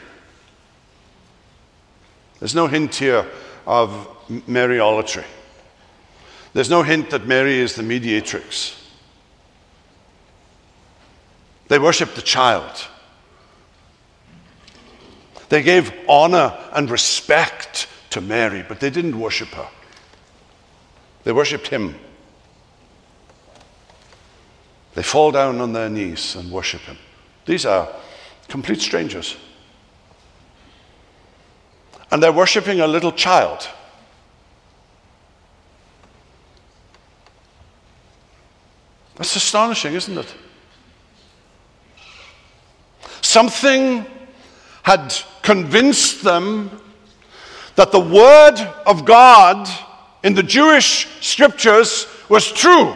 There's 2.39 2.55
no 2.55 2.67
hint 2.67 2.97
here 2.97 3.27
of 3.67 3.91
Mariolatry. 4.29 5.25
There's 6.53 6.69
no 6.69 6.83
hint 6.83 7.09
that 7.11 7.27
Mary 7.27 7.59
is 7.59 7.75
the 7.75 7.83
mediatrix. 7.83 8.79
They 11.69 11.79
worshipped 11.79 12.15
the 12.15 12.21
child. 12.21 12.89
They 15.53 15.63
gave 15.63 15.93
honor 16.09 16.59
and 16.73 16.91
respect 16.91 17.87
to 18.09 18.23
Mary, 18.23 18.65
but 18.67 18.81
they 18.81 18.89
didn't 18.89 19.21
worship 19.21 19.49
her. 19.49 19.69
They 21.25 21.33
worshiped 21.33 21.69
him. 21.69 21.95
They 24.95 25.03
fall 25.03 25.31
down 25.31 25.61
on 25.61 25.75
their 25.75 25.91
knees 25.91 26.37
and 26.37 26.51
worship 26.51 26.81
him. 26.81 26.97
These 27.45 27.67
are 27.67 27.87
complete 28.49 28.81
strangers. 28.81 29.37
And 32.11 32.23
they're 32.23 32.33
worshiping 32.33 32.81
a 32.81 32.87
little 32.87 33.13
child. 33.13 33.69
That's 39.17 39.37
astonishing, 39.37 39.93
isn't 39.93 40.17
it? 40.17 40.35
Something 43.21 44.07
had 44.83 45.15
convinced 45.43 46.23
them 46.23 46.71
that 47.77 47.93
the 47.93 48.01
Word 48.01 48.59
of 48.87 49.05
God 49.05 49.69
in 50.23 50.35
the 50.35 50.43
Jewish 50.43 51.09
scriptures 51.21 52.07
was 52.29 52.51
true. 52.53 52.95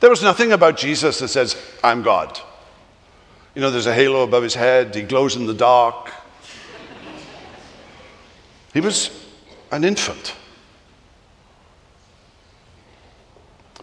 There 0.00 0.10
was 0.10 0.22
nothing 0.22 0.52
about 0.52 0.76
Jesus 0.76 1.18
that 1.18 1.28
says, 1.28 1.56
I'm 1.82 2.02
God. 2.02 2.38
You 3.54 3.62
know, 3.62 3.70
there's 3.70 3.86
a 3.86 3.94
halo 3.94 4.22
above 4.22 4.44
his 4.44 4.54
head, 4.54 4.94
he 4.94 5.02
glows 5.02 5.34
in 5.34 5.46
the 5.46 5.54
dark. 5.54 6.12
He 8.72 8.80
was 8.80 9.10
an 9.72 9.82
infant. 9.82 10.36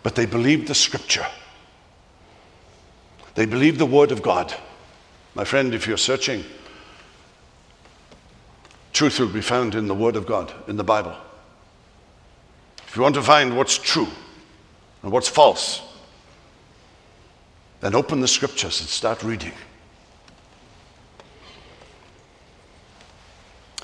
But 0.03 0.15
they 0.15 0.25
believed 0.25 0.67
the 0.67 0.75
scripture, 0.75 1.25
they 3.33 3.45
believed 3.45 3.79
the 3.79 3.85
word 3.85 4.11
of 4.11 4.21
God. 4.21 4.55
My 5.35 5.43
friend, 5.43 5.73
if 5.73 5.85
you're 5.85 5.97
searching, 5.97 6.45
truth 8.93 9.19
will 9.19 9.27
be 9.27 9.41
found 9.41 9.75
in 9.75 9.87
the 9.87 9.93
word 9.93 10.15
of 10.15 10.25
God, 10.25 10.53
in 10.69 10.77
the 10.77 10.83
Bible. 10.83 11.13
If 12.87 12.95
you 12.95 13.01
want 13.01 13.15
to 13.15 13.21
find 13.21 13.57
what's 13.57 13.77
true 13.77 14.07
and 15.03 15.11
what's 15.11 15.27
false, 15.27 15.81
then 17.81 17.93
open 17.93 18.21
the 18.21 18.27
scriptures 18.29 18.79
and 18.79 18.87
start 18.87 19.23
reading. 19.23 19.51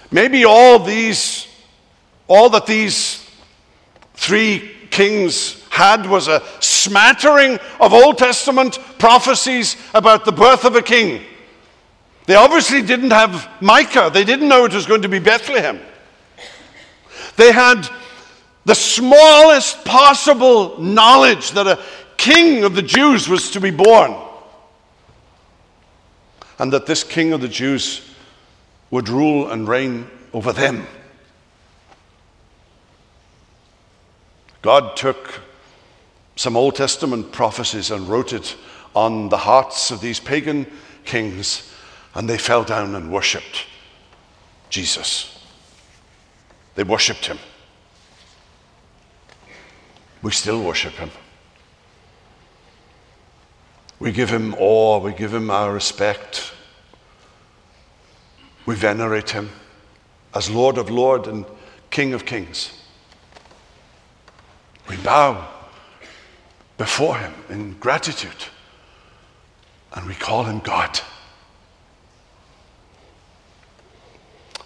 Maybe 0.09 0.45
all 0.45 0.79
these, 0.79 1.47
all 2.29 2.49
that 2.51 2.65
these 2.65 3.29
three 4.13 4.71
kings 4.89 5.61
had 5.69 6.05
was 6.05 6.29
a 6.29 6.41
smattering 6.61 7.59
of 7.81 7.93
Old 7.93 8.17
Testament 8.17 8.79
prophecies 8.99 9.75
about 9.93 10.23
the 10.23 10.31
birth 10.31 10.63
of 10.63 10.77
a 10.77 10.81
king. 10.81 11.25
They 12.25 12.35
obviously 12.35 12.81
didn't 12.81 13.11
have 13.11 13.49
Micah, 13.61 14.09
they 14.13 14.23
didn't 14.23 14.47
know 14.47 14.65
it 14.65 14.73
was 14.73 14.85
going 14.85 15.01
to 15.01 15.09
be 15.09 15.19
Bethlehem. 15.19 15.79
They 17.35 17.51
had 17.51 17.87
the 18.65 18.75
smallest 18.75 19.83
possible 19.85 20.79
knowledge 20.79 21.51
that 21.51 21.67
a 21.67 21.79
king 22.17 22.63
of 22.63 22.75
the 22.75 22.81
Jews 22.81 23.27
was 23.27 23.51
to 23.51 23.59
be 23.59 23.71
born. 23.71 24.15
And 26.59 26.71
that 26.73 26.85
this 26.85 27.03
king 27.03 27.33
of 27.33 27.41
the 27.41 27.47
Jews 27.47 28.07
would 28.91 29.09
rule 29.09 29.49
and 29.49 29.67
reign 29.67 30.07
over 30.31 30.53
them. 30.53 30.85
God 34.61 34.95
took 34.95 35.41
some 36.35 36.55
Old 36.55 36.75
Testament 36.75 37.31
prophecies 37.31 37.89
and 37.89 38.07
wrote 38.07 38.31
it 38.33 38.55
on 38.95 39.29
the 39.29 39.37
hearts 39.37 39.89
of 39.89 40.01
these 40.01 40.19
pagan 40.19 40.67
kings, 41.03 41.70
and 42.13 42.29
they 42.29 42.37
fell 42.37 42.63
down 42.63 42.95
and 42.95 43.11
worshipped 43.11 43.65
Jesus. 44.69 45.39
They 46.75 46.83
worshipped 46.83 47.25
him. 47.25 47.39
We 50.21 50.31
still 50.31 50.63
worship 50.63 50.93
him. 50.93 51.11
We 53.99 54.11
give 54.11 54.29
him 54.29 54.55
awe, 54.57 54.99
we 54.99 55.13
give 55.13 55.33
him 55.33 55.49
our 55.51 55.73
respect. 55.73 56.53
We 58.65 58.75
venerate 58.75 59.31
him 59.31 59.49
as 60.33 60.49
Lord 60.49 60.77
of 60.77 60.89
Lords 60.89 61.27
and 61.27 61.45
King 61.89 62.13
of 62.13 62.25
Kings. 62.25 62.71
We 64.89 64.97
bow 64.97 65.47
before 66.77 67.17
him 67.17 67.33
in 67.49 67.73
gratitude 67.73 68.45
and 69.93 70.07
we 70.07 70.15
call 70.15 70.45
him 70.45 70.59
God. 70.59 70.99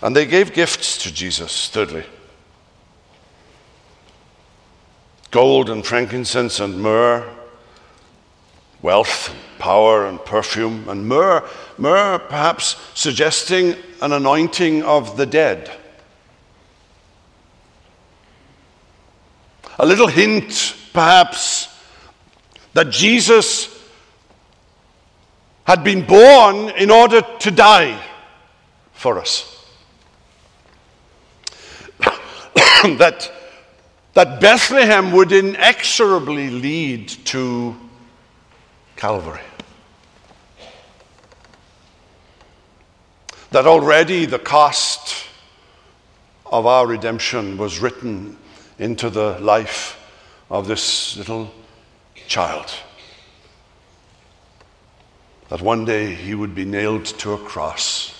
And 0.01 0.15
they 0.15 0.25
gave 0.25 0.53
gifts 0.53 0.97
to 1.03 1.13
Jesus, 1.13 1.69
thirdly 1.69 2.05
gold 5.31 5.69
and 5.69 5.85
frankincense 5.85 6.61
and 6.61 6.81
myrrh 6.81 7.29
wealth, 8.85 9.35
power, 9.57 10.05
and 10.05 10.23
perfume, 10.23 10.87
and 10.87 11.07
myrrh, 11.07 11.43
myrrh 11.79 12.19
perhaps 12.19 12.75
suggesting 12.93 13.75
an 13.99 14.11
anointing 14.11 14.83
of 14.83 15.17
the 15.17 15.25
dead. 15.25 15.71
A 19.79 19.85
little 19.85 20.05
hint, 20.05 20.75
perhaps, 20.93 21.67
that 22.73 22.91
Jesus 22.91 23.75
had 25.63 25.83
been 25.83 26.05
born 26.05 26.69
in 26.77 26.91
order 26.91 27.21
to 27.39 27.49
die 27.49 27.99
for 28.93 29.17
us. 29.17 29.54
that, 32.97 33.31
that 34.13 34.39
Bethlehem 34.39 35.11
would 35.11 35.31
inexorably 35.31 36.49
lead 36.49 37.09
to 37.25 37.75
Calvary. 38.95 39.41
That 43.51 43.67
already 43.67 44.25
the 44.25 44.39
cost 44.39 45.27
of 46.45 46.65
our 46.65 46.87
redemption 46.87 47.57
was 47.57 47.79
written 47.79 48.37
into 48.79 49.09
the 49.09 49.39
life 49.39 49.97
of 50.49 50.67
this 50.67 51.17
little 51.17 51.53
child. 52.27 52.71
That 55.49 55.61
one 55.61 55.85
day 55.85 56.13
he 56.13 56.33
would 56.33 56.55
be 56.55 56.65
nailed 56.65 57.05
to 57.05 57.33
a 57.33 57.37
cross. 57.37 58.14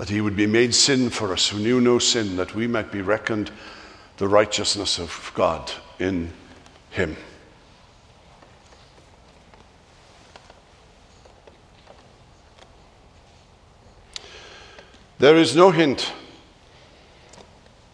That 0.00 0.08
he 0.08 0.22
would 0.22 0.34
be 0.34 0.46
made 0.46 0.74
sin 0.74 1.10
for 1.10 1.30
us 1.30 1.48
who 1.48 1.58
knew 1.58 1.78
no 1.78 1.98
sin, 1.98 2.36
that 2.36 2.54
we 2.54 2.66
might 2.66 2.90
be 2.90 3.02
reckoned 3.02 3.50
the 4.16 4.26
righteousness 4.26 4.98
of 4.98 5.30
God 5.34 5.70
in 5.98 6.32
him. 6.88 7.18
There 15.18 15.36
is 15.36 15.54
no 15.54 15.70
hint 15.70 16.10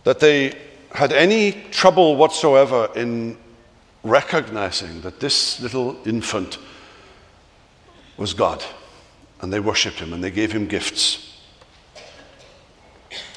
that 0.04 0.20
they 0.20 0.56
had 0.92 1.12
any 1.12 1.50
trouble 1.72 2.14
whatsoever 2.14 2.88
in 2.94 3.36
recognizing 4.04 5.00
that 5.00 5.18
this 5.18 5.58
little 5.58 5.96
infant 6.06 6.58
was 8.16 8.32
God. 8.32 8.64
And 9.40 9.52
they 9.52 9.58
worshipped 9.58 9.98
him 9.98 10.12
and 10.12 10.22
they 10.22 10.30
gave 10.30 10.52
him 10.52 10.68
gifts. 10.68 11.25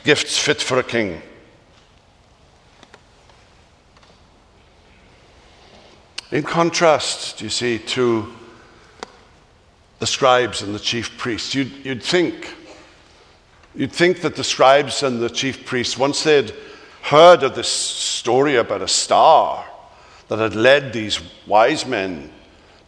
Gifts 0.10 0.40
fit 0.40 0.60
for 0.60 0.80
a 0.80 0.84
king. 0.84 1.22
In 6.32 6.42
contrast, 6.42 7.38
do 7.38 7.44
you 7.44 7.52
see, 7.52 7.78
to 7.78 8.34
the 10.00 10.08
scribes 10.08 10.64
and 10.64 10.74
the 10.74 10.80
chief 10.80 11.16
priests, 11.20 11.54
you'd, 11.54 11.86
you'd 11.86 12.02
think 12.02 12.56
You'd 13.76 13.92
think 13.92 14.22
that 14.22 14.36
the 14.36 14.44
scribes 14.44 15.04
and 15.04 15.22
the 15.22 15.30
chief 15.30 15.64
priests, 15.64 15.96
once 15.96 16.24
they'd 16.24 16.56
heard 17.04 17.44
of 17.44 17.54
this 17.54 17.68
story 17.68 18.56
about 18.56 18.82
a 18.82 18.88
star 18.88 19.64
that 20.28 20.40
had 20.40 20.56
led 20.56 20.92
these 20.92 21.20
wise 21.46 21.86
men 21.86 22.32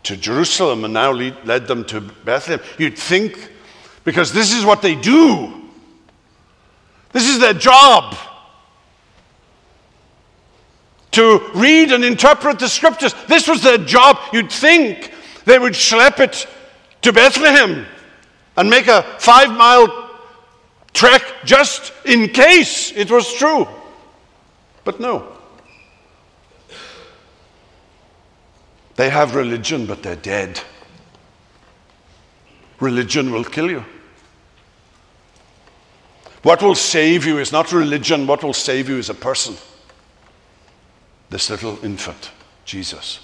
to 0.01 0.17
Jerusalem 0.17 0.85
and 0.85 0.95
now 0.95 1.11
lead, 1.11 1.35
led 1.45 1.67
them 1.67 1.85
to 1.85 2.01
Bethlehem, 2.01 2.65
you'd 2.79 2.97
think, 2.97 3.51
because 4.05 4.33
this 4.33 4.51
is 4.51 4.65
what 4.65 4.81
they 4.81 4.95
do, 4.95 5.60
this 7.11 7.27
is 7.27 7.39
their 7.39 7.53
job. 7.53 8.15
To 11.11 11.51
read 11.53 11.91
and 11.91 12.05
interpret 12.05 12.59
the 12.59 12.69
scriptures. 12.69 13.13
This 13.27 13.47
was 13.47 13.61
their 13.61 13.77
job. 13.77 14.17
You'd 14.31 14.51
think 14.51 15.13
they 15.45 15.59
would 15.59 15.73
schlep 15.73 16.19
it 16.19 16.47
to 17.01 17.11
Bethlehem 17.11 17.85
and 18.55 18.69
make 18.69 18.87
a 18.87 19.03
five 19.19 19.49
mile 19.51 20.09
trek 20.93 21.21
just 21.43 21.91
in 22.05 22.29
case 22.29 22.91
it 22.93 23.11
was 23.11 23.33
true. 23.33 23.67
But 24.83 24.99
no. 24.99 25.27
They 28.95 29.09
have 29.09 29.35
religion, 29.35 29.85
but 29.85 30.03
they're 30.03 30.15
dead. 30.15 30.61
Religion 32.79 33.31
will 33.31 33.43
kill 33.43 33.69
you. 33.69 33.85
What 36.43 36.63
will 36.63 36.75
save 36.75 37.25
you 37.25 37.37
is 37.37 37.51
not 37.51 37.71
religion, 37.71 38.25
what 38.25 38.43
will 38.43 38.53
save 38.53 38.89
you 38.89 38.97
is 38.97 39.09
a 39.09 39.13
person. 39.13 39.55
This 41.29 41.49
little 41.49 41.83
infant, 41.83 42.31
Jesus. 42.65 43.19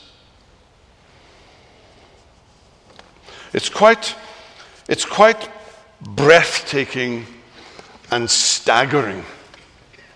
It's 3.54 3.70
quite, 3.70 4.16
it's 4.88 5.06
quite 5.06 5.50
breathtaking 6.02 7.26
and 8.12 8.30
staggering. 8.30 9.24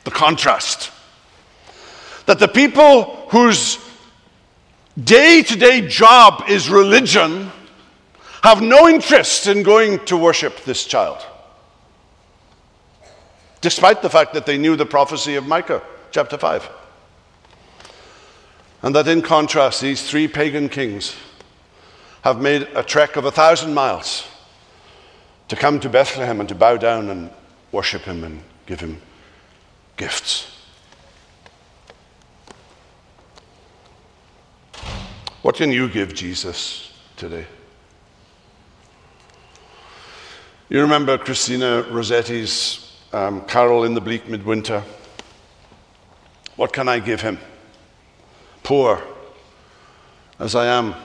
The 0.03 0.11
contrast. 0.11 0.91
That 2.27 2.39
the 2.39 2.47
people 2.47 3.27
whose 3.29 3.79
day 5.01 5.41
to 5.41 5.55
day 5.55 5.87
job 5.87 6.43
is 6.47 6.69
religion 6.69 7.51
have 8.43 8.61
no 8.61 8.87
interest 8.87 9.47
in 9.47 9.63
going 9.63 10.03
to 10.05 10.17
worship 10.17 10.63
this 10.63 10.85
child. 10.85 11.25
Despite 13.61 14.01
the 14.01 14.09
fact 14.09 14.33
that 14.33 14.45
they 14.45 14.57
knew 14.57 14.75
the 14.75 14.85
prophecy 14.85 15.35
of 15.35 15.45
Micah, 15.45 15.83
chapter 16.11 16.37
5. 16.37 16.69
And 18.81 18.95
that 18.95 19.07
in 19.07 19.21
contrast, 19.21 19.81
these 19.81 20.09
three 20.09 20.27
pagan 20.27 20.67
kings 20.67 21.15
have 22.23 22.41
made 22.41 22.63
a 22.75 22.83
trek 22.83 23.15
of 23.15 23.25
a 23.25 23.31
thousand 23.31 23.73
miles 23.73 24.27
to 25.47 25.55
come 25.55 25.79
to 25.79 25.89
Bethlehem 25.89 26.39
and 26.39 26.49
to 26.49 26.55
bow 26.55 26.77
down 26.77 27.09
and 27.09 27.29
worship 27.71 28.01
Him 28.01 28.23
and 28.23 28.41
give 28.65 28.79
Him 28.79 28.99
gifts. 29.97 30.47
What 35.43 35.55
can 35.55 35.71
you 35.71 35.89
give 35.89 36.13
Jesus 36.13 36.93
today? 37.17 37.45
You 40.69 40.81
remember 40.81 41.17
Christina 41.17 41.83
Rossetti's 41.89 42.90
um, 43.13 43.41
carol 43.41 43.83
in 43.83 43.93
the 43.93 44.01
bleak 44.01 44.27
midwinter? 44.27 44.83
What 46.55 46.73
can 46.73 46.87
I 46.87 46.99
give 46.99 47.21
him? 47.21 47.39
Poor 48.63 49.01
as 50.39 50.55
I 50.55 50.67
am. 50.67 50.95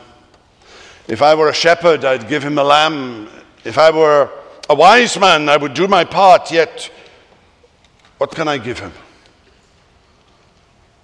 If 1.09 1.23
I 1.23 1.35
were 1.35 1.49
a 1.49 1.55
shepherd, 1.55 2.05
I'd 2.05 2.29
give 2.29 2.43
him 2.43 2.59
a 2.59 2.65
lamb. 2.65 3.29
If 3.65 3.79
I 3.79 3.91
were 3.91 4.31
a 4.69 4.75
wise 4.75 5.19
man, 5.19 5.49
I 5.49 5.57
would 5.57 5.75
do 5.75 5.87
my 5.87 6.05
part, 6.05 6.51
yet 6.51 6.91
what 8.19 8.35
can 8.35 8.49
I 8.49 8.59
give 8.59 8.79
him? 8.79 8.93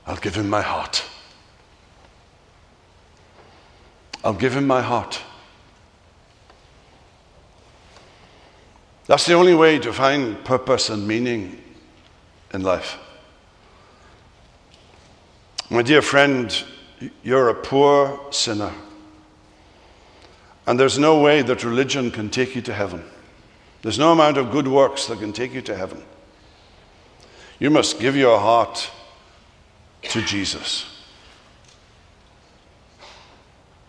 I'll 0.07 0.17
give 0.17 0.35
him 0.35 0.49
my 0.49 0.63
heart. 0.63 1.05
I'll 4.25 4.35
give 4.35 4.57
him 4.57 4.67
my 4.67 4.83
heart. 4.83 5.21
That's 9.07 9.27
the 9.27 9.35
only 9.35 9.55
way 9.55 9.79
to 9.81 9.93
find 9.93 10.43
purpose 10.45 10.89
and 10.89 11.07
meaning 11.07 11.63
in 12.55 12.63
life. 12.63 12.99
My 15.71 15.83
dear 15.83 16.03
friend, 16.03 16.65
you're 17.23 17.49
a 17.49 17.55
poor 17.55 18.21
sinner. 18.31 18.73
And 20.67 20.79
there's 20.79 20.99
no 20.99 21.21
way 21.21 21.43
that 21.43 21.65
religion 21.65 22.11
can 22.11 22.31
take 22.31 22.55
you 22.55 22.63
to 22.63 22.75
heaven. 22.75 23.05
There's 23.83 23.99
no 23.99 24.13
amount 24.13 24.37
of 24.37 24.53
good 24.53 24.69
works 24.69 25.07
that 25.07 25.19
can 25.19 25.33
take 25.33 25.53
you 25.53 25.63
to 25.63 25.77
heaven. 25.77 26.03
You 27.59 27.71
must 27.71 27.99
give 27.99 28.17
your 28.17 28.39
heart 28.39 28.91
to 30.03 30.23
Jesus. 30.23 30.87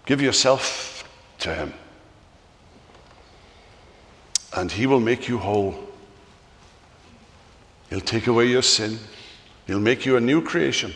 Give 0.05 0.21
yourself 0.21 1.07
to 1.39 1.53
Him. 1.53 1.73
And 4.55 4.71
He 4.71 4.87
will 4.87 4.99
make 4.99 5.27
you 5.27 5.37
whole. 5.37 5.75
He'll 7.89 8.01
take 8.01 8.27
away 8.27 8.45
your 8.47 8.61
sin. 8.61 8.99
He'll 9.67 9.79
make 9.79 10.05
you 10.05 10.17
a 10.17 10.21
new 10.21 10.41
creation. 10.41 10.93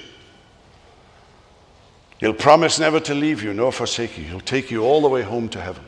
He'll 2.20 2.34
promise 2.34 2.80
never 2.80 3.00
to 3.02 3.14
leave 3.14 3.44
you 3.44 3.54
nor 3.54 3.72
forsake 3.72 4.18
you. 4.18 4.24
He'll 4.24 4.40
take 4.40 4.72
you 4.72 4.84
all 4.84 5.02
the 5.02 5.08
way 5.08 5.22
home 5.22 5.50
to 5.50 5.62
heaven. 5.62 5.84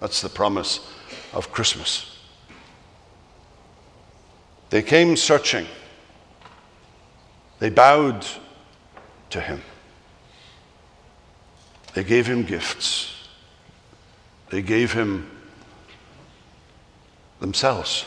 That's 0.00 0.22
the 0.22 0.28
promise 0.28 0.80
of 1.32 1.52
Christmas. 1.52 2.16
They 4.70 4.82
came 4.82 5.16
searching. 5.16 5.66
They 7.58 7.70
bowed 7.70 8.26
to 9.30 9.40
him. 9.40 9.62
They 11.94 12.04
gave 12.04 12.26
him 12.26 12.44
gifts. 12.44 13.28
They 14.50 14.62
gave 14.62 14.92
him 14.92 15.30
themselves. 17.40 18.04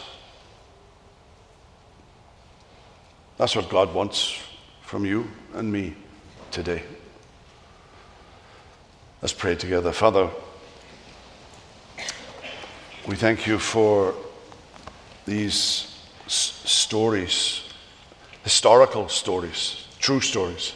That's 3.38 3.56
what 3.56 3.70
God 3.70 3.94
wants 3.94 4.38
from 4.84 5.06
you 5.06 5.28
and 5.54 5.72
me 5.72 5.96
today. 6.52 6.84
Let's 9.22 9.34
pray 9.34 9.56
together. 9.56 9.92
Father, 9.92 10.30
we 13.08 13.16
thank 13.16 13.48
you 13.48 13.58
for 13.58 14.14
these 15.26 15.88
stories, 16.28 17.64
historical 18.44 19.10
stories, 19.10 19.88
true 20.00 20.22
stories 20.22 20.74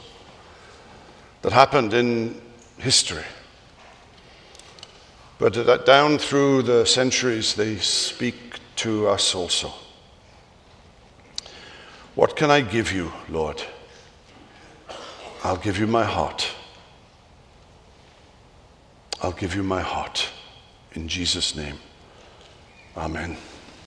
that 1.42 1.52
happened 1.52 1.94
in 1.94 2.42
history. 2.78 3.24
But 5.38 5.86
down 5.86 6.18
through 6.18 6.64
the 6.64 6.86
centuries, 6.86 7.56
they 7.56 7.78
speak 7.78 8.60
to 8.78 9.08
us 9.08 9.36
also. 9.36 9.72
What 12.16 12.38
can 12.38 12.50
I 12.50 12.62
give 12.62 12.94
you, 12.94 13.12
Lord? 13.30 13.62
I'll 15.44 15.58
give 15.58 15.78
you 15.78 15.88
my 15.88 16.06
heart. 16.06 16.50
I'll 19.22 19.34
give 19.34 19.56
you 19.56 19.64
my 19.64 19.82
heart. 19.82 20.30
In 20.94 21.08
Jesus' 21.08 21.56
name, 21.56 21.78
amen. 22.96 23.38